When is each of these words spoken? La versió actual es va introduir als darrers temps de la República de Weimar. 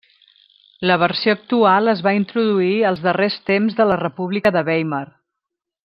La 0.91 0.95
versió 1.01 1.35
actual 1.37 1.91
es 1.93 2.01
va 2.07 2.13
introduir 2.21 2.71
als 2.93 3.05
darrers 3.05 3.39
temps 3.53 3.79
de 3.81 3.89
la 3.93 3.99
República 4.05 4.55
de 4.57 4.65
Weimar. 4.73 5.05